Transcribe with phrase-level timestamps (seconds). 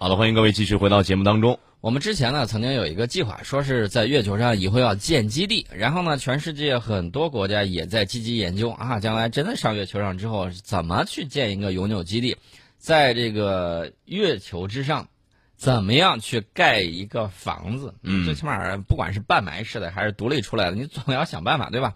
[0.00, 1.58] 好的，欢迎各位继续回到节目当中。
[1.80, 12.36] 我们之前呢，曾经有一个计划，说是在月球上以后要建基地，然后呢，全世界很多国家也在积极研究啊，将来真的上月球上之后，怎么去建一个永久基地，
[12.76, 15.08] 在这个月球之上，
[15.56, 17.92] 怎么样去盖一个房子？
[18.04, 21.94] 嗯最起码不管是半埋式的还是独立出来的，你总要想办法，对吧？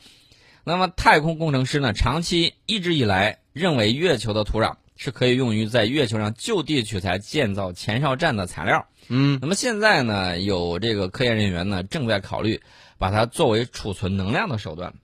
[0.64, 8.86] 那么太空工程师呢，长期一直以来认为月球的土壤是可以用于在月球上就地取材建造前哨站的材料。
[9.08, 12.62] 嗯那么现在呢，有这个科研人员呢正在考虑
[12.98, 14.94] 把它作为储存能量的手段。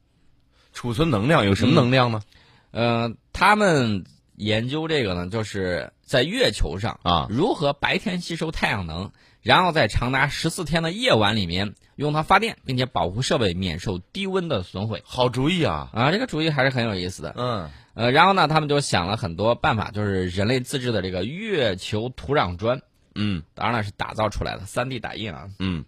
[0.72, 2.22] 储存能量有什么能量呢？
[2.70, 4.04] 呃，他们
[4.36, 9.10] 研究这个呢，就是在月球上啊如何白天吸收太阳能，
[9.42, 15.02] 然后在长达十四天的夜晚里面用它发电，并且保护设备免受低温的损毁。
[15.04, 15.90] 好主意啊！
[15.92, 17.34] 啊，这个主意还是很有意思的。
[17.36, 22.80] 嗯呃，然后呢，他们就想了很多办法，就是人类自制的这个月球土壤砖，
[23.16, 25.84] 嗯当然了是打造出来的，3 D 打印啊，嗯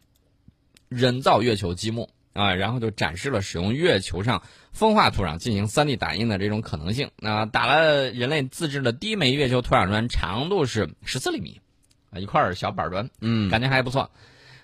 [0.88, 7.10] 人造月球积木啊，然后就展示了使用月球上风化土壤进行 3D 打印的这种可能性。
[7.16, 11.69] 那、打了人类自制的第一枚月球土壤砖，长度是十四厘米，啊，
[12.16, 14.10] 一块小板砖，嗯感觉还不错。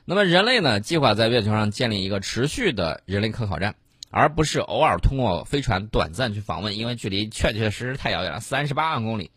[0.04, 3.74] 那么人类呢，计划在月球上建立一个持续的人类科考站，
[4.10, 9.30] 而不是偶尔通过飞船短暂去访问，因为距离确确实实太遥远了，三十八万公里。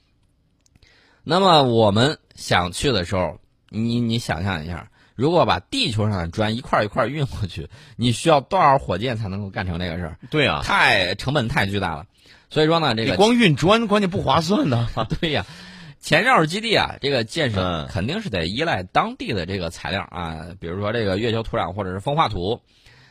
[1.24, 10.18] 那么我们想去的时候，你你想象一下，如果把地球上的砖一块一块运过去，你需要多少火箭才能够干成这个事儿？
[10.30, 12.06] 对啊，太成本太巨大了。
[12.52, 14.88] 所以说呢，这个你光运砖，关键不划算呢。
[15.20, 15.46] 对呀，
[16.00, 22.62] 前哨基地啊，这个建设嗯肯定是得依赖当地的这个材料啊，比如说这个月球土壤或者是风化土。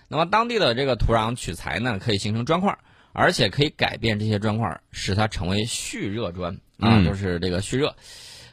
[0.08, 2.77] 那么当地的这个土壤取材呢，可以形成砖块，
[3.12, 7.94] 而且可以改变这些砖块，使它成为蓄热砖啊，嗯就是这个蓄热。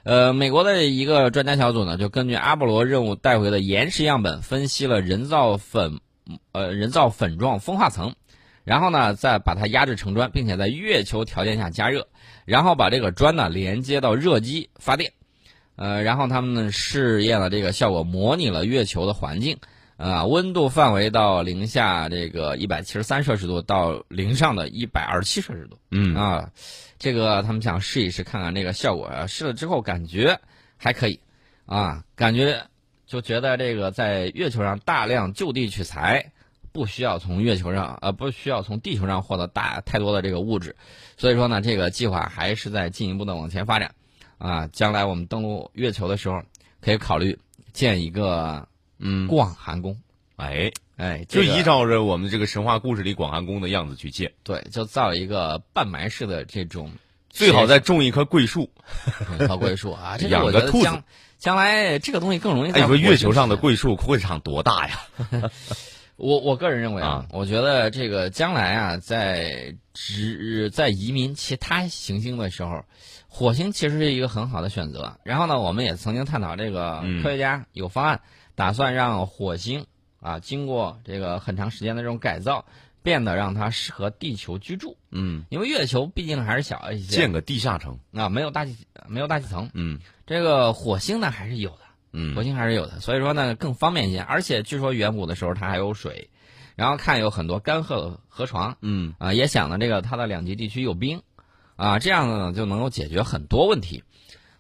[0.04, 6.02] 呃，美国的一个专家小组呢，就根据阿波罗任务带回的岩石样本，分析了人造粉，
[6.52, 8.14] 呃，人造粉状风化层，
[8.66, 12.08] 然后呢，再把它压制成砖，并且在月球条件下加热，
[12.46, 15.12] 然后把这个砖呢连接到热机发电，
[15.76, 19.58] 呃，然后他们呢试验了这个效果，模拟了月球的环境，
[19.98, 25.78] 啊、温度范围到零下这个一百七十三摄氏度到零上的一百二十七摄氏度。
[25.92, 26.50] 嗯啊，
[27.00, 29.28] 这个他们想试一试，看看这个效果啊。
[29.28, 30.40] 试了之后感觉
[30.78, 31.20] 还可以，
[31.66, 32.68] 啊，感觉
[33.06, 36.32] 就觉得这个在月球上大量就地取材，
[36.76, 40.76] 不需要从月球上呃不需要从地球上获得大太多的这个物质，
[41.16, 43.96] 所以说呢，这个计划还是在进一步的往前发展，
[44.38, 46.44] 啊，将来我们登陆月球的时候，
[46.82, 47.40] 可以考虑
[47.72, 48.68] 建一个
[49.00, 49.98] 嗯，广寒宫，
[50.36, 56.92] 哎，哎，就这个依照着我们这个神话故事里广寒宫的样子去建，对，就造一个半埋式的这种。
[57.30, 58.70] 最好再种一棵桂树。
[59.46, 59.92] 高桂树。
[59.92, 60.84] 啊，这养个兔子。
[60.86, 61.04] 将
[61.38, 65.02] 将来这个东西更容易在哎，你说月球上的桂树会长多大呀？
[66.18, 72.86] 我我个人认为啊啊，我觉得这个将来啊，在直在移民其他行星的时候，
[73.28, 75.18] 火星其实是一个很好的选择。
[75.24, 78.22] 然后呢，我们也曾经探讨这个嗯科学家有方案，
[78.56, 79.86] 打算让火星
[80.22, 82.66] 啊经过这个很长时间的这种改造，
[83.04, 84.96] 变得让它适合地球居住。
[85.12, 88.00] 嗯，因为月球毕竟还是小一些建个地下城。
[88.14, 88.78] 啊，没有大气
[89.08, 89.70] 没有大气层。
[89.74, 91.80] 嗯这个火星呢还是有的。
[92.34, 96.30] 火嗯星还是有的，所以说呢更方便一些，而且据说远古的时候它还有水，
[96.76, 99.14] 然后看有很多干涸的河床嗯。
[99.20, 101.22] 啊，也想呢这个它的两极地区有冰
[101.76, 104.04] 啊，这样呢就能够解决很多问题，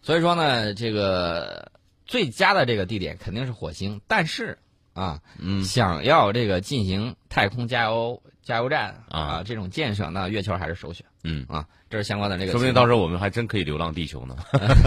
[0.01, 1.71] 所以说呢这个
[2.05, 4.57] 最佳的这个地点肯定是火星，但是
[4.93, 9.43] 啊嗯，想要这个进行太空加油加油站啊。
[9.45, 11.05] 这种建设，那月球还是首选。
[11.23, 14.35] 嗯，啊，这是相关的这个说不定到时候我们还真可以流浪地球呢。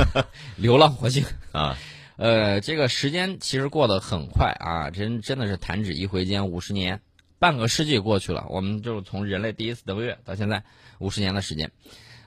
[0.57, 1.25] 流浪火星。
[1.51, 1.77] 啊，
[2.19, 7.01] 呃，这个时间其实过得很快啊，真真的是弹指一挥间，五十年，
[7.39, 8.45] 半个世纪过去了。
[8.51, 10.65] 我们就从人类第一次登月到现在
[10.99, 11.71] 五十年的时间，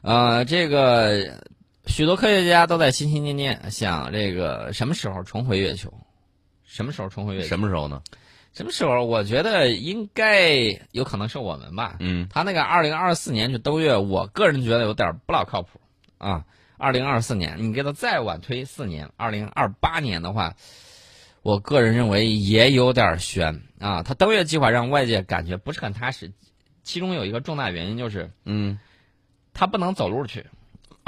[0.02, 1.44] 呃，这个
[1.88, 5.94] 许多科学家都在心心念念想这个什么时候重回月球，
[6.64, 7.50] 什么时候重回月球？
[7.50, 8.02] 什么时候呢？
[8.54, 9.04] 什么时候？
[9.04, 10.58] 我觉得应该
[10.92, 11.98] 有可能是我们吧。
[12.00, 15.82] 嗯他那个二零二四年去登月，我个人觉得有点不老靠谱
[16.18, 16.46] 啊。
[16.82, 20.56] 二零二四年，你给他再晚推四年，二零二八年的话，
[21.44, 24.02] 我个人认为也有点悬啊。
[24.02, 26.32] 他登月计划让外界感觉不是很踏实，
[26.82, 28.80] 其中有一个重大原因就是嗯
[29.54, 30.44] 他不能走路去，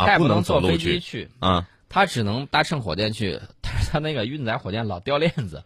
[0.07, 1.67] 也不能坐飞机去，啊。
[1.89, 5.63] 他只能搭乘火箭去，但是他那个运载火箭老掉链子，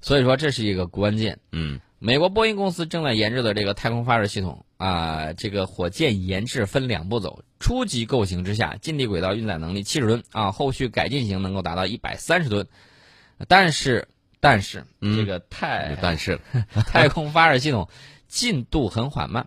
[0.00, 1.38] 所以说这是一个关键。
[1.52, 12.66] 嗯美国波音公司正在研制的这个太空发射系统啊，这个火箭研制分两步走，初级构型之下，近地轨道运载能力七十吨啊，后续改进型能够达到一百三十吨。
[13.46, 14.08] 但是，
[14.40, 15.16] 但是、嗯。
[15.16, 16.40] 这个太但是。
[16.90, 17.88] 太空发射系统
[18.26, 19.46] 进度很缓慢，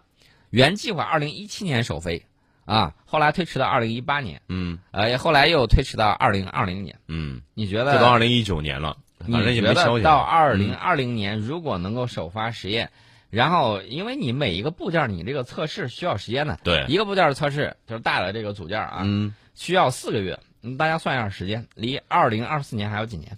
[0.49, 2.25] 原计划二零一七年首飞
[2.63, 4.79] 啊，后来推迟到二零一八年，嗯。
[4.91, 6.97] 呃，后来又推迟到二零二零年。
[7.09, 7.95] 嗯，你觉得？
[7.95, 10.03] 这都二零一九年了，反正你觉也没消息。
[10.03, 12.91] 得到二零二零年，如果能够首发实验，
[13.29, 20.39] 然后因为你每一个部件儿你这个测试需要时间的，对，一个部件测试就是大的这个组件儿啊，嗯，需要四个月。
[20.67, 23.37] 嗯大家算一下时间，离二零二四年还有几年？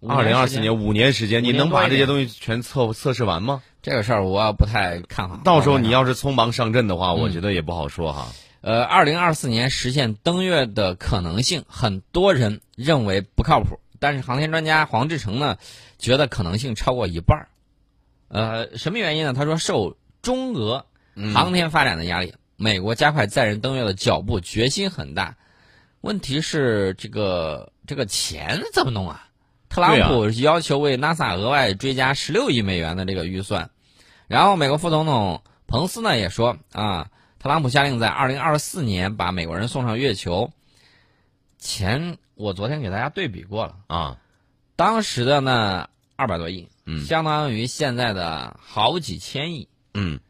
[0.00, 3.62] 五二零二四年五年时间，你能把这些东西全测测试完吗？
[3.82, 5.38] 这个事儿我不太看好。
[5.44, 8.28] 到时候你要是匆忙上阵的话，我嗯觉得也不好说哈。
[8.62, 15.56] 呃，二零二四年实现登月的可能性，很多人认为不靠谱，但是航天专家黄志成呢，
[15.98, 17.48] 觉得可能性超过一半儿。
[18.28, 19.32] 呃，什么原因呢？
[19.32, 20.84] 他说受中俄
[21.14, 25.36] 嗯航天发展的压力，美国加快载人登月的脚步，决心很大。
[26.02, 29.26] 问题是这个这个钱怎么弄啊？
[29.70, 33.70] 特朗普要求为 NASA 额外追加十六亿美元的这个预算，
[34.28, 37.08] 然后美国副总统彭斯呢也说啊，
[37.38, 40.50] 特朗普下令在二零二四年把美国人送上月球。
[41.64, 44.18] 钱我昨天给大家对比过了，啊，
[44.76, 49.66] 当时的呢二百多亿，嗯相当于现在的好几千亿。
[49.94, 50.20] 嗯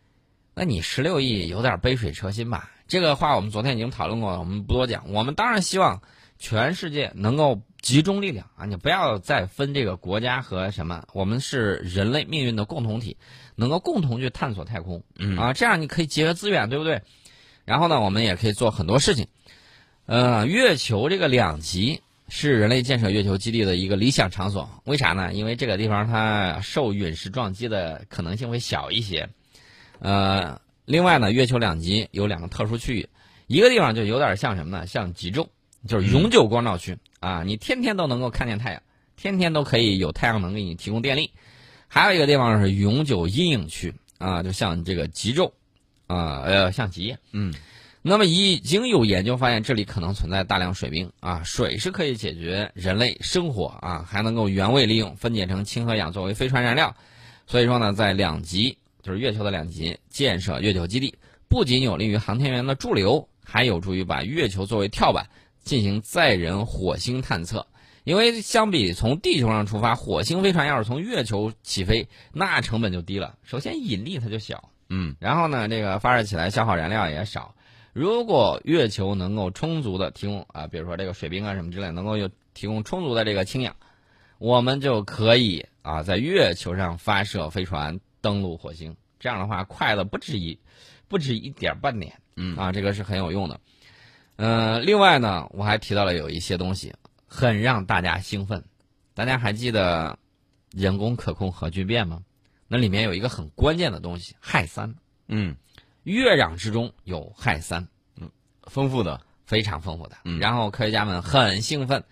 [0.54, 2.70] 那你十六亿有点杯水车薪吧？
[2.86, 5.10] 这个话我们昨天已经讨论过了，我们不多讲。
[5.12, 6.00] 我们当然希望
[6.38, 13.16] 全世界能够集中力量啊，你不要再分这个国家和什么，我们是人类命运的共同体，
[13.56, 17.02] 能够共同去探索太空嗯啊，这样你可以节约资源，对不对？
[17.64, 19.26] 然后呢，我们也可以做很多事情。
[20.06, 25.32] 呃，月球这个两极是人类建设月球基地的一个理想场所，为啥呢？
[25.32, 29.28] 因为这个地方它受陨石撞击的可能性会小一些。
[30.00, 33.08] 呃，另外呢，月球两极有两个特殊区域，
[33.46, 34.86] 一个地方就有点像什么呢？
[34.86, 35.46] 像极昼，
[35.88, 38.82] 就是永久光照区、啊，你天天都能够看见太阳，
[39.16, 41.30] 天天都可以有太阳能给你提供电力。
[41.88, 45.50] 还有一个地方是永久阴影区啊，就像这个极昼
[46.06, 47.18] 啊，呃，像极夜。
[47.32, 47.54] 嗯
[48.06, 56.94] 那么已经有研究发现，这里可能存在大量水冰啊，水是可以解决人类生活啊，还能够原位利用，分解成氢和氧作为飞船燃料。
[57.46, 61.16] 所以说呢，在两极就是月球的两极建设月球基地，
[61.48, 65.26] 不仅有利于航天员的驻留，还有助于把月球作为跳板
[65.62, 67.66] 进行载人火星探测。
[68.04, 73.38] 因为相比从地球上出发，火星飞船要是从月球起飞，那成本就低了。
[73.44, 77.54] 首先引力它就小，嗯然后呢，这个发射起来消耗燃料也少。
[77.94, 83.76] 如果月球能够充足的提供啊，比如说这个水冰啊什么之类，能够有提供充足的这个氢氧，
[84.38, 88.96] 我们就可以啊在月球上发射飞船登陆火星。
[89.20, 90.58] 这样的话，快了不止一
[91.06, 93.61] 不止一点半点嗯啊，这个是很有用的。
[94.35, 96.93] 呃，另外呢，我还提到了有一些东西
[97.29, 98.64] 很让大家兴奋。
[99.14, 100.19] 大家还记得
[100.73, 102.25] 人工可控核聚变吗？
[102.67, 104.97] 那里面有一个很关键的东西，氦三。
[105.29, 105.55] 嗯，
[106.04, 107.88] 月壤之中有氦三，
[108.20, 108.30] 嗯
[108.62, 110.16] 丰富的，非常丰富的。
[110.24, 112.04] 嗯然后科学家们很兴奋，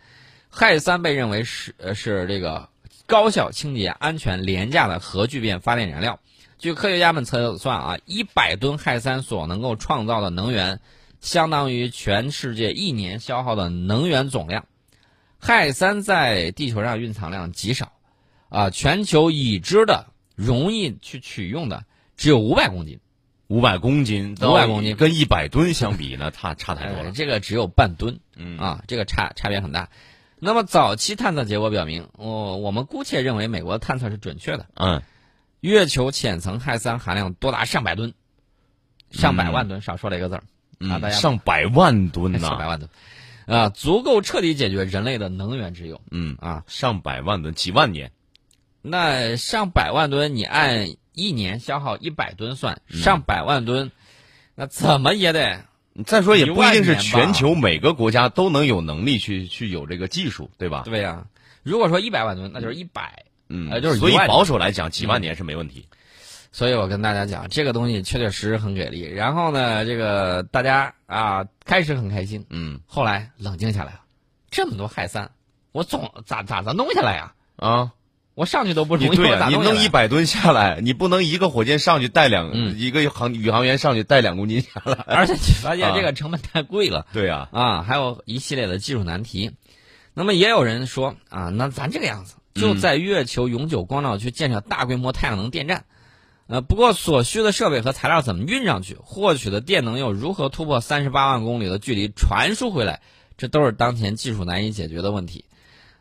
[0.50, 2.68] 氦三被认为是呃是这个
[3.06, 6.18] 高效、清洁、安全、廉价的核聚变发电燃料。
[6.58, 10.80] 据科学家们测算啊，一百吨氦三所能够创造的能源，
[11.20, 14.64] 相当于全世界一年消耗的能源总量。
[15.40, 17.92] 氦三在地球上蕴藏量极少，
[18.48, 20.06] 啊，全球已知的
[20.36, 21.84] 容易去取用的
[22.16, 23.00] 只有五百公斤。
[23.52, 27.12] 五百公斤，500公斤跟一百吨相比呢，差差太多呃，了。
[27.12, 29.90] 这个只有半吨嗯啊，这个差差别很大。
[30.38, 34.66] 那么早期探测结果表明，我、我们姑且认为美国的探测是准确的。
[34.74, 35.02] 嗯
[35.60, 38.14] 月球浅层氦三含量多达上百吨，
[39.10, 40.42] 上百万吨，少说了一个字儿，
[40.90, 42.88] 啊大嗯，家上百万吨呐， 上百万吨，
[43.46, 46.64] 啊，足够彻底解决人类的能源之忧嗯，啊。
[46.66, 48.10] 上百万吨，几万年，
[48.80, 53.90] 那上百万吨，你按一年消耗一百吨算，嗯上百万吨，
[54.54, 55.64] 那怎么也得
[56.06, 60.82] 再说也不一定是全球每个国家都能有能力去去有这个技术，对吧？
[60.86, 61.26] 对呀、
[61.62, 63.24] 如果说一百万吨，那就是一百。
[63.48, 65.86] 嗯，呃就是所以保守来讲，几万年是没问题。
[66.52, 69.02] 所以我跟大家讲，这个东西确确实实很给力。
[69.02, 74.00] 然后呢，这个大家啊开始很开心，嗯后来冷静下来了，
[74.50, 75.30] 这么多氦三，
[75.72, 77.34] 我总咋咋咋弄下来呀？
[77.56, 77.92] 啊，
[78.34, 84.94] 我上去都不容易，你对呀、你咋弄一百吨下来，你不能一个火箭上去带两、嗯一个航宇航员上去带两公斤下来。
[85.06, 89.52] 而且你发现这个成本太贵了对呀、啊，还有一系列的技术难题。
[90.14, 95.84] 那么也有人说啊，那咱这个样子，就在月球永久光照区建设大规模太阳能电站
[96.46, 103.00] 呃，不过所需的设备和材料怎么运上去，获取的电能又如何突破三十八万公里的距离传输回来，
[103.38, 105.44] 这都是当前技术难以解决的问题。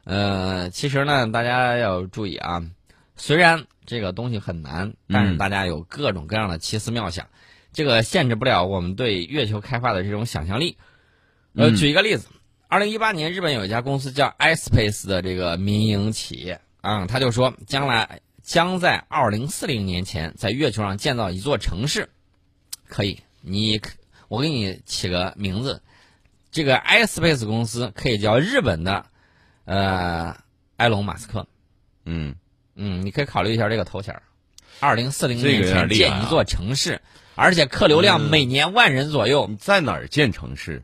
[0.03, 2.63] 呃，其实呢，大家要注意啊，
[3.15, 7.27] 虽然这个东西很难，但是大家有各种各样的奇思妙想，
[7.71, 10.77] 这个限制不了我们对月球开发的这种想象力。
[11.53, 12.29] 呃，举一个例子，
[12.67, 22.09] 二零一八年，日本有一家公司叫 iSpace 的这个民营企业啊，他就说将来将在二零四零年前在月球上建造一座城市，
[22.87, 23.79] 可以，你
[24.29, 25.83] 我给你起个名字，
[26.51, 29.05] 这个 iSpace 公司可以叫日本的。
[29.65, 30.35] 呃，
[30.77, 31.47] 埃隆·马斯克，
[32.05, 32.35] 嗯
[32.75, 34.19] 嗯，你可以考虑一下这个头衔
[34.79, 37.01] 二零四零年前建一座城市，
[37.35, 39.45] 而且客流量每年万人左右。
[39.47, 40.83] 你在哪儿建城市？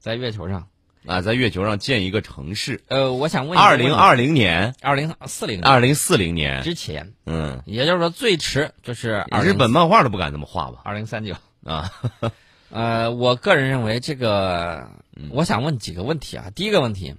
[0.00, 0.66] 在月球上
[1.06, 2.82] 啊，在月球上建一个城市。
[2.88, 10.80] 呃，我想问，二零二零年、二零四零、二零四零年之前，嗯，也就是说最迟就是日本漫画都不敢这么画吧？
[10.84, 11.92] 二零三九啊，
[12.70, 14.90] 呃，我个人认为这个，
[15.30, 16.50] 我想问几个问题啊。
[16.54, 17.14] 第一个问题。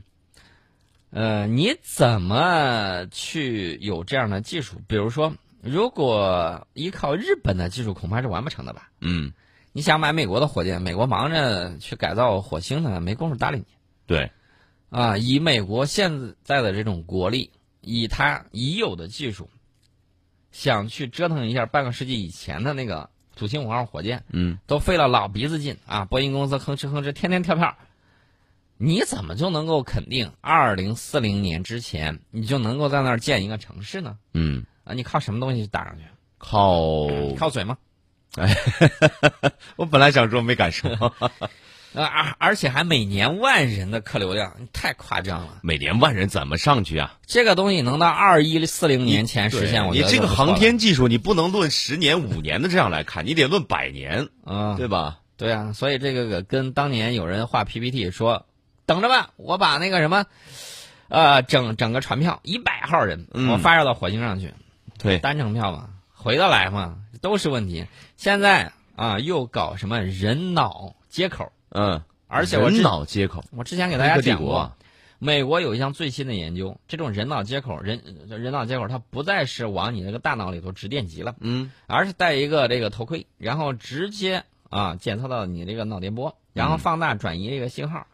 [1.10, 4.82] 呃，你怎么去有这样的技术？
[4.88, 8.90] 比如说，如果依靠日本的技术，恐怕是完不成的吧？
[9.00, 9.32] 嗯，
[9.72, 13.66] 你想买美国的火箭，美国忙着去改造火星呢，没工夫搭理你。
[14.06, 14.32] 对，
[14.90, 19.50] 啊，以美国现在的这种国力，以它已有的技术，
[20.52, 26.04] 想去折腾一下半个世纪以前的那个土星五号火箭，嗯，都费了老鼻子劲啊！
[26.04, 27.78] 波音公司吭哧吭哧，天天跳票。
[28.80, 34.18] 你怎么就能够肯定二零四零年之前你就能够在那儿建一个城市呢？
[34.34, 36.04] 嗯啊，你靠什么东西打上去？
[36.38, 37.08] 靠
[37.38, 37.78] 靠嘴吗？
[38.36, 38.56] 哎，
[39.78, 40.92] 我本来想说没敢说。
[41.96, 45.60] 啊，而而且还每年万人的客流量，太夸张了。
[45.64, 47.18] 每年万人怎么上去啊？
[47.26, 55.22] 这个东西能到二一四零年前实现，我你这个航天技术，你不能论十年五年的这样来看，你得论百年啊，对吧？
[55.38, 58.46] 对啊，所以这个跟当年有人画 PPT 说。
[58.88, 60.26] 等着吧，我把那个什么，
[61.10, 64.54] 呃，整整个船票一百号人，我发射到火星上去，
[64.98, 67.86] 对，单程票嘛，回得来嘛，都是问题。
[68.16, 74.72] 现在啊，又搞什么人脑接口，嗯，而且我人脑接口，我之前给大家讲过，
[75.20, 88.08] 美国有一项最新的研究，这种人脑接口，人人脑接口，它不再是往你那个大脑里头直电极了，嗯，而是戴一个这个头盔，然后直接啊检测到你这个脑电波，然后放大转移这个信号。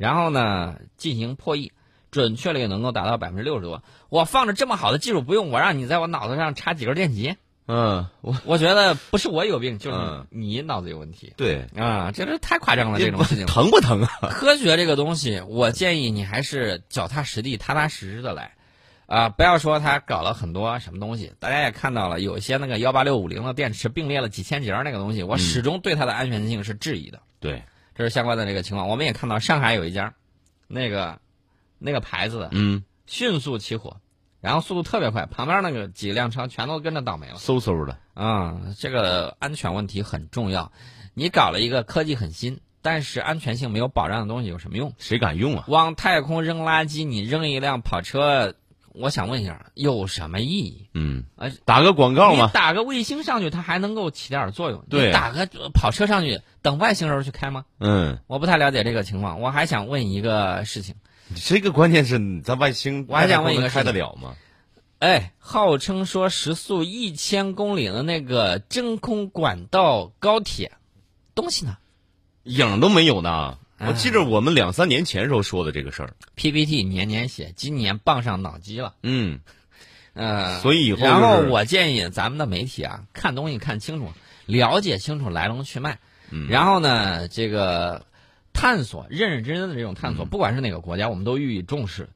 [0.00, 1.72] 然后呢，进行破译，
[2.10, 3.82] 准确率能够达到百分之六十多。
[4.08, 7.36] 我放着这么好的技术不用，我让你在我脑子上插几根电极？
[7.66, 11.34] 嗯，我我觉得不是我有病，就是你脑子有问题。
[11.36, 14.08] 对啊，这是太夸张了，这种事情疼不疼啊？
[14.32, 18.54] 科学这个东西，我建议你还是脚踏实地、踏踏实实的来，
[19.04, 21.34] 啊，不要说他搞了很多什么东西。
[21.38, 27.20] 大家也看到了，有一些那个幺八六五零的电池并列了几千节那个东西，我始终对它的安全性是质疑的。
[27.38, 27.62] 对。
[27.94, 30.14] 这是相关的这个情况，我们也看到上海有一家，
[30.66, 31.20] 那个，
[31.78, 33.96] 那个牌子的，嗯，迅速起火，
[34.40, 37.98] 然后速度特别快，旁边那个几辆车全都跟着倒霉了，嗖嗖的。
[38.14, 40.72] 啊，这个安全问题很重要。
[41.14, 44.94] 你搞了一个科技很新，但是安全性没有保障的东西有什么用？
[44.98, 45.64] 谁敢用啊？
[45.68, 48.54] 往太空扔垃圾，你扔一辆跑车。
[48.92, 50.88] 我想问一下，有什么意义？
[50.94, 51.24] 嗯，
[51.64, 54.84] 打个广告嘛，打个卫星上去，它还能够起点作用。
[54.90, 57.64] 对，打个跑车上去，等外星人去开吗？
[57.78, 59.40] 嗯，我不太了解这个情况。
[59.40, 60.94] 我还想问一个事情，
[61.36, 64.34] 这个关键是你在外星，我还想问一个，开得了吗？
[64.98, 70.72] 哎，号称说时速一千公里的那个真空管道高铁，
[71.34, 71.78] 东西呢？
[72.42, 73.56] 影都没有呢。
[73.86, 78.94] 我记着我们两三年前时候说的这个事儿，PPT 年年写，今年傍上脑机了。
[79.02, 79.40] 嗯，
[80.12, 84.12] 呃，所以以后，然后我建议咱们的媒体啊，看东西看清楚，
[84.44, 85.98] 了解清楚来龙去脉，
[86.30, 88.04] 嗯，然后呢，这个
[88.52, 92.08] 探索认认真真的这种探索，不管是哪个国家，我们都予以重视。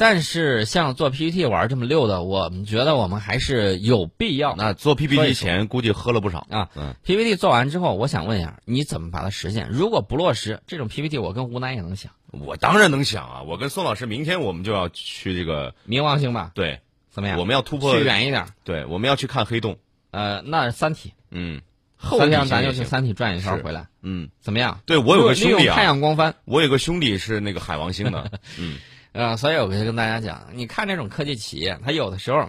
[0.00, 4.56] 但是像做 PPT 玩这么溜的，我们觉得我们还是有必要。
[4.56, 6.70] 那做 PPT 前估计喝了不少啊。
[6.74, 9.68] 嗯，PPT 做完之后，我想问一下，你怎么把它实现？
[9.70, 12.12] 如果不落实这种 PPT，我跟吴楠也能想。
[12.30, 13.42] 我当然能想啊！
[13.42, 16.50] 我跟宋老师明天我们就要去这个冥王星吧？
[16.54, 16.80] 对，
[17.10, 17.38] 怎么样？
[17.38, 18.46] 我们要突破去远一点。
[18.64, 19.76] 对，我们要去看黑洞。
[20.12, 21.12] 呃，那三体。
[21.30, 21.60] 嗯，
[21.98, 23.88] 后天咱就去三体转一圈回来。
[24.00, 24.80] 嗯，怎么样？
[24.86, 26.36] 对我有个兄弟啊，太阳光帆。
[26.46, 28.30] 我有个兄弟是那个海王星的。
[28.58, 28.78] 嗯。
[29.12, 32.48] 呃，所以我可以跟大家讲，你看这种科技企业，它有的时候，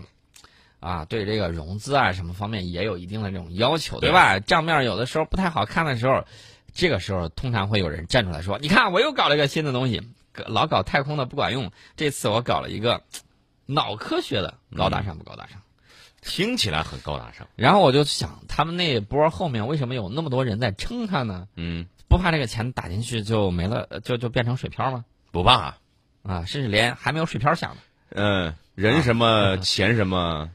[0.79, 4.39] 啊，对这个融资啊什么方面也有一定的这种要求，对吧？
[4.39, 6.23] 账面有的时候不太好看的时候，
[6.73, 10.01] 这个时候通常会有人站出来说：“你看，我又搞了一个新的东西，
[10.47, 13.01] 老搞太空的不管用，这次我搞了一个
[13.65, 15.61] 脑科学的，高大上不高大上？”
[16.21, 17.47] 听起来很高大上。
[17.55, 21.47] 然后我就想，他们那波后面为什么有那么多人在撑他呢？
[21.55, 25.03] 嗯，不怕这个钱打进去就没了，就就变成水漂吗？
[25.31, 25.77] 不怕。
[26.23, 27.81] 啊，甚至连还没有水漂响呢。
[28.09, 30.49] 嗯，人什么钱什么，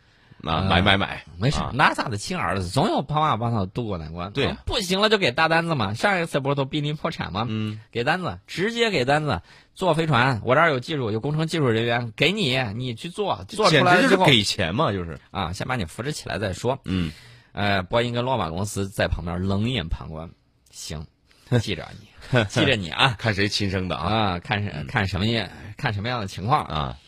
[0.44, 2.16] 啊，买买买，没事啊，那咋的？
[2.16, 4.30] 亲儿子总有办法帮他渡过难关。
[4.32, 5.94] 对啊不行了就给大单子嘛。
[5.94, 7.46] 上一次不是都濒临破产吗？
[7.48, 9.40] 嗯，给单子，直接给单子，
[9.74, 15.18] 坐飞船，我这儿有技术，有工程技术人员，给你，你去做，做出来之后直就是给钱嘛，就是。
[15.30, 16.78] 啊，先把你扶持起来再说。
[16.84, 17.10] 嗯，
[17.52, 20.30] 呃，波音跟洛马公司在旁边冷眼旁观。
[20.70, 21.06] 行，
[21.60, 26.76] 记着你，记着你啊 看谁亲生的啊啊，看什看什么样看什么样的情况啊。
[26.76, 26.98] 啊，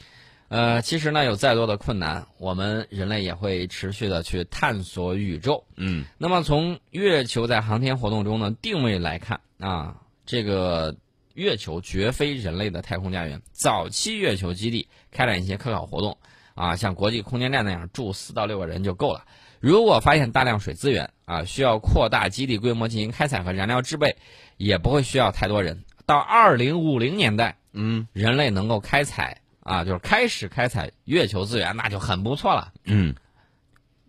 [0.49, 5.64] 呃，其实呢，有再多的困难，我们人类也会持续的去探索宇宙。
[5.76, 10.95] 嗯那么从月球在航天活动中呢定位来看啊，这个
[11.35, 13.40] 月球绝非人类的太空家园。
[13.52, 16.16] 早期月球基地开展一些科考活动
[16.54, 19.25] 啊，像国际空间站那样住四到六个人就够了。
[19.60, 24.16] 如果发现大量水资源啊，需要扩大基地规模进行开采和燃料制备，
[24.56, 25.84] 也不会需要太多人。
[26.06, 32.72] 到二零五零年代，嗯人类能够开采啊，就是开始开采月球资源，那就很不错了。
[32.84, 33.14] 嗯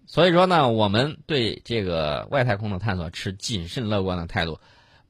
[0.05, 4.59] 所以说呢，我们对这个外太空的探索持谨慎乐观的态度，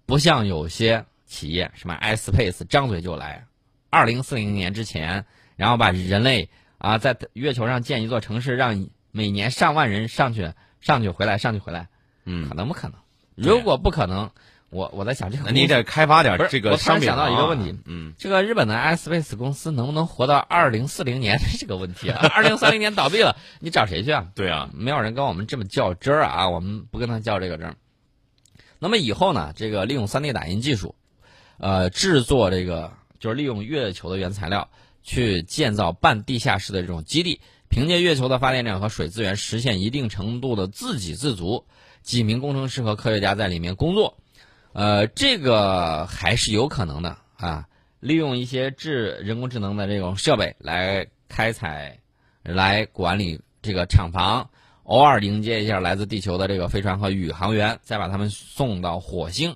[0.05, 3.45] 不像有些企业什么 iSpace 张嘴就来，
[3.89, 11.87] 二零四零年之前，然后把人类啊在月球上建一座城市，让每年上万人上去上去回来上去回来，
[12.25, 12.95] 嗯可嗯，能不可能？
[13.35, 14.29] 如果不可能，
[14.69, 22.27] 我我在想这个那你得开发点这个我突然商品想到一个啊问题嗯这个日本的 iSpace 公司能不能活到二零四零年 这个问题啊？
[22.33, 24.27] 二零三零年倒闭了，你找谁去啊？
[24.35, 27.75] 对啊，没有人跟我们这么较真儿啊，我们不跟他较这个真儿。
[28.77, 30.95] 那么以后呢，这个利用 3D 打印技术，
[31.57, 34.69] 呃，制作这个就是利用月球的原材料
[35.01, 41.65] 去建造半地下室的这种基地，凭借月球的发电量和水资源，实现一定程度的自给自足。
[42.01, 44.17] 几名工程师和科学家在里面工作，
[44.73, 47.67] 呃，这个还是有可能的啊。
[47.99, 51.99] 利用一些智人工智能的这种设备来开采，
[52.41, 54.49] 来管理这个厂房，
[54.83, 59.55] 偶尔迎接一下来自地球的这个飞船和宇航员，再把他们送到火星。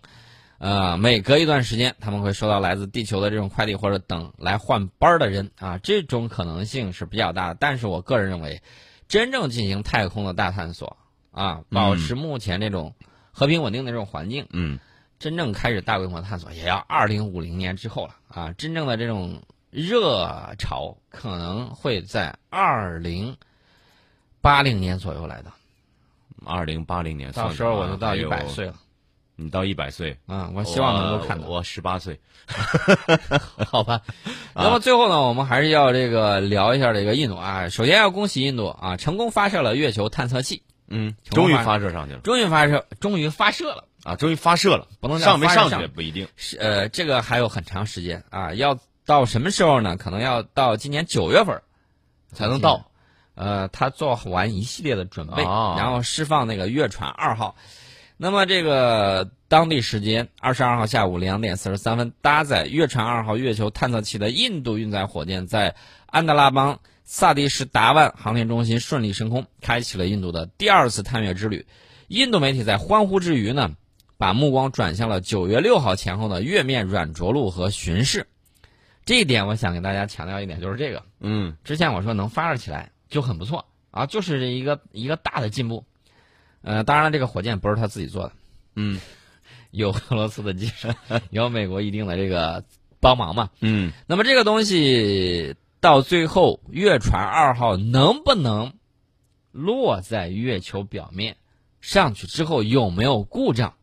[0.63, 7.57] 呃，每隔一段时间，他们会收到来自地球的这种快递，或者等来换班儿的人啊，这种可能性是比较大的。
[7.59, 8.61] 但是我个人认为，
[9.09, 10.95] 真正进行太空的大探索
[11.31, 12.95] 啊，保持目前这种
[13.33, 14.79] 和平稳定的这种环境，嗯
[15.19, 18.53] 真正开始大规模探索，也要二零五零年之后了啊！
[18.53, 23.35] 真正的这种热潮可能会在二零
[24.39, 25.51] 八零年左右来的，
[26.45, 28.75] 二零八零年到时候我就到一百岁了
[29.35, 30.51] 你到一百岁，啊！
[30.53, 32.19] 我希望能够看到，我十八岁，
[33.67, 34.01] 好吧？
[34.53, 37.69] 那么最后呢，我们还是要这个聊一下这个印度啊。
[37.69, 43.85] 首先要恭喜印度啊，成功发射了月球探测器，嗯，终于发发射上去了终于发射，终于发射了。
[44.03, 49.95] 啊，终于发射了，不能叫上没上去不一定，是呃，这个还有很长时间啊，要到什么时候呢？
[49.95, 51.61] 可能要到今年九月份
[52.33, 52.85] 才能到。
[53.35, 57.55] 呃，他做完一系列的准备，哦然后释放那个月船二号。
[58.17, 71.65] 那么这个当地时间二十二号下午两点四十三分，搭载月船二号月球探测器的印度运载火箭在安德拉邦萨迪什达万航天中心顺利升空，开启了印度的第二次探月之旅。
[72.07, 73.71] 印度媒体在欢呼之余呢，
[74.17, 78.27] 把目光转向了九月六号前后的月面软着陆和巡视。
[79.05, 81.03] 这一点我想给大家强调一点，就是这个。
[81.19, 85.83] 嗯之前我说能发射起来就很不错啊，就是一个一个大的进步。
[86.63, 88.31] 呃，当然了，这个火箭不是他自己做的，
[88.75, 88.99] 嗯
[89.69, 90.87] 有俄罗斯的技术，
[91.29, 92.63] 有美国一定的这个
[92.99, 93.49] 帮忙嘛。
[93.59, 98.73] 嗯那么这个东西到最后，月船二号能不能
[99.51, 101.37] 落在月球表面？
[101.81, 103.73] 上去之后有没有故障？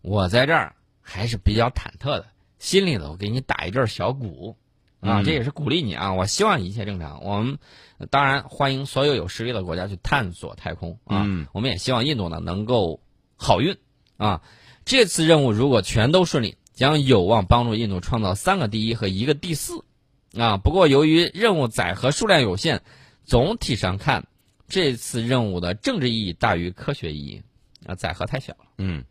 [0.00, 2.26] 我在这儿还是比较忐忑的，
[2.60, 4.56] 心里头给你打一阵小鼓
[5.02, 6.14] 啊，嗯这也是鼓励你啊。
[6.14, 7.22] 我希望一切正常。
[7.22, 7.58] 我们
[7.98, 11.24] 呃当然欢迎所有有实力的国家去探索太空啊。
[11.26, 13.02] 嗯我们也希望印度呢能够
[13.36, 13.76] 好运
[14.16, 14.40] 啊。
[14.84, 19.84] 这次任务如果全都顺利，将有望帮助印度创造三个第一和一个第四
[20.34, 20.56] 啊。
[20.56, 22.82] 不过由于任务载荷数量有限，
[23.24, 24.26] 总体上看，
[24.68, 27.42] 这次任务的政治意义大于科学意义
[27.86, 29.04] 啊，载荷太小了，嗯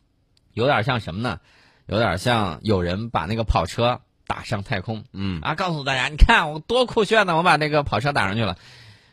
[0.53, 1.39] 有点像什么呢？
[1.87, 8.55] 有点像有人把那个跑车打上太空嗯啊，告诉大家，你看我多酷炫呢，我把那个跑车打上去了。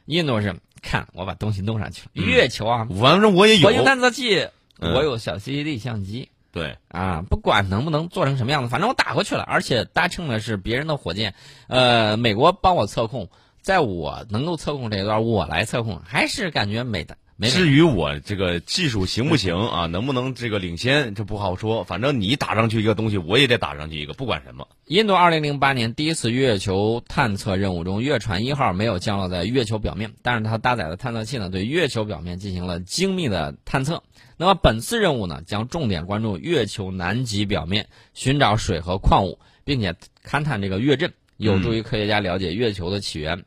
[0.07, 6.28] 印度是看我把东西弄上去了，嗯月球啊，反正我也有火，星探测器，嗯我有小 CCD 相机。
[6.52, 11.35] 对，啊，不管能不能做成什么样子，反正我打过去了，而且搭乘的是别人的火箭，
[11.66, 13.28] 呃，美国帮我测控，
[13.61, 17.16] 在我能够测控这一段，我来测控，还是感觉美的。
[17.40, 21.85] 没至于我这个技术行不行啊，能不能这个领先，这不好说。
[21.85, 24.66] 反正你打上去一个东西，我也得打上去一个，不管什么。
[24.87, 34.03] 印度2008年第一次月球探测任务中，月船一号没有降落在月球表面，但是它搭载的探测器呢，对月球表面进行了精密的探测。
[34.37, 39.94] 那么本次任务呢，将重点关注月球南极表面，寻找水和矿物，并且
[40.27, 43.44] 勘探这个月震，有助于科学家了解月球的起源。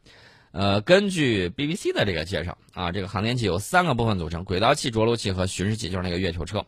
[0.52, 6.66] 呃，根据 BBC 的这个介绍啊，这个航天器由三个部分组成：轨道器、着陆器和巡视器，就是那个月球车。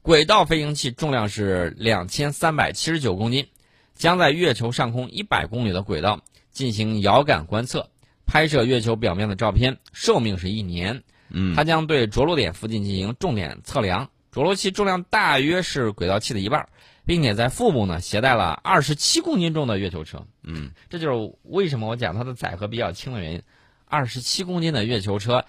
[0.00, 3.46] 轨道飞行器重量是两千三百七十九公斤，
[3.94, 7.90] 将在月球上空一百公里的轨道进行遥感观测，
[8.26, 9.78] 拍摄月球表面的照片。
[9.92, 11.02] 寿命是一年。
[11.30, 14.08] 嗯，它将对着陆点附近进行重点测量。
[14.32, 16.66] 着陆器重量大约是轨道器的一半。
[17.08, 23.42] 并且在腹部呢携带了二十七公斤重的月球车，嗯，这就是为什么我讲它的载荷比较轻的原因。
[23.86, 25.46] 二十七公斤的月球车，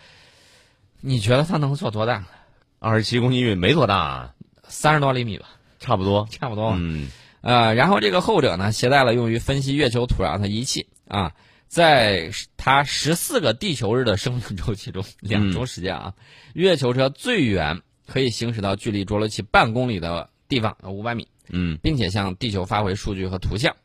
[1.01, 2.25] 你觉得它能做多大？
[2.79, 4.33] 二十七公斤没多大，啊，
[4.69, 5.49] 三十多厘米吧，
[5.81, 6.75] 差不多，差不多。
[6.77, 7.09] 嗯，
[7.41, 11.33] 呃，然后这个后者呢，携带了用于分析月球土壤的仪器啊，
[11.67, 16.13] 在它十四个地球日的生命周期中，两周时间啊，
[16.53, 21.27] 月球车最远可以行驶到距离着陆器半公里的地方，五百米。
[21.49, 23.75] 嗯，并且向地球发回数据和图像。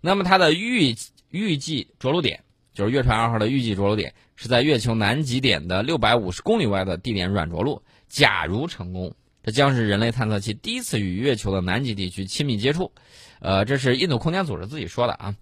[0.00, 0.94] 那么它的预
[1.30, 7.82] 预计着陆点，就是月船二号的预计着陆点，是在月球南极点的六百五十公里外的地点软着陆。
[8.08, 12.92] 假如成功，这将是人类探测器第一次与月球的南极地区亲密接触。
[13.40, 15.34] 呃，这是印度空间组织自己说的啊。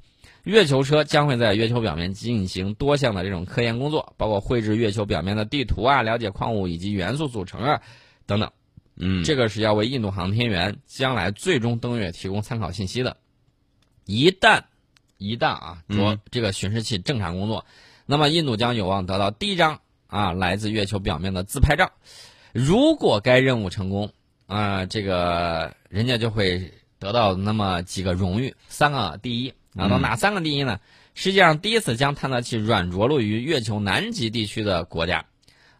[0.44, 7.82] 月球车将会在月球表面进行多项的这种科研工作，包括绘制月球表面的地图啊，了解矿物以及元素组成啊，
[8.26, 8.50] 等等。
[8.96, 13.16] 嗯，这个是要为印度航天员将来最终登月提供参考信息的。
[14.04, 14.62] 一旦，
[15.18, 17.64] 一旦啊，说这个巡视器正常工作，
[18.06, 21.92] 那么印度将有望得到第一张啊来自月球表面的自拍照。
[22.52, 24.12] 如果该任务成功
[24.46, 29.54] 啊，这个人家就会得到那么几个荣誉，三个第一。
[29.74, 30.80] 拿到哪三个第一呢？
[31.14, 35.24] 世界上第一次将探测器软着陆于月球南极地区的国家。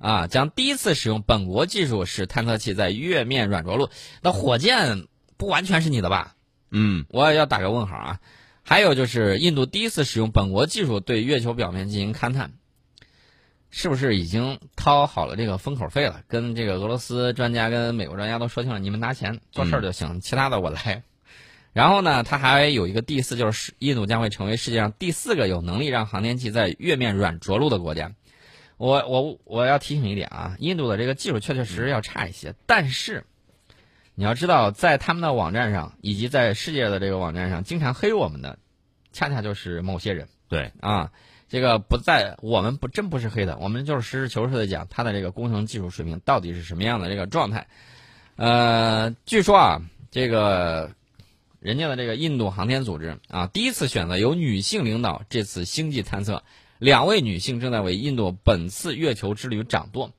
[0.03, 3.89] 啊，将第一次使用本国技术使探测器在月面软着陆，
[4.21, 6.35] 那火箭不完全是你的吧？
[6.73, 8.21] 嗯，我也要打个问号啊。
[8.65, 12.53] 还有就是印度第一次使用本国技术对月球表面进行勘探，
[13.71, 16.23] 是不是已经掏好了这个封口费了？
[16.27, 21.05] 跟这个俄罗斯专家跟美国专家都说清了，你们拿钱做事儿就行，其他的我来。
[21.73, 28.13] 然后呢，它还有一个第四，就是印度将会成为世界上第四个有能力让航天器在月面软着陆的国家。
[28.83, 33.23] 我我我要提醒一点啊，印度的这个技术确确实实要差一些，但是
[34.17, 38.59] 你要知道，在他们的网站上以及在世界的这个网站上，经常黑我们的，
[39.13, 40.27] 恰恰就是某些人。
[40.49, 41.13] 对啊，
[41.49, 47.69] 这个不在我们不真不是黑的，我们就是实事求是的讲他的这个工程技术水平到底是什么样的这个状态。
[48.35, 50.91] 呃，据说啊，这个
[51.61, 56.43] 人家的这个印度航天组织啊，第一次选择由女性领导这次星际探测。
[56.83, 60.11] 两位女性正在为印度本次月球之旅掌舵，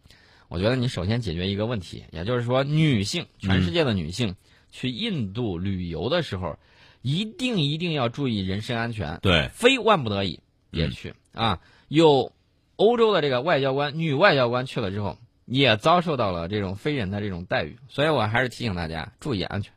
[0.48, 4.38] 我觉得你首先解决一个问题，也就是说，女性，全世界的女性
[4.72, 6.58] 去印度旅游的时候，
[7.02, 9.20] 一定一定要注意人身安全。
[9.22, 10.40] 对，非万不得已
[10.72, 11.60] 别去啊！
[11.90, 12.32] 有
[12.78, 19.74] 欧洲的这个外交官，女外交官去了之后，也遭受到了这种非人的这种待遇，所以我还是提醒大家注意安全。